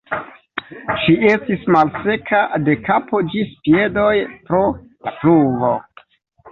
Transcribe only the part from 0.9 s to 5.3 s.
Ŝi estis malseka de kapo ĝis piedoj pro la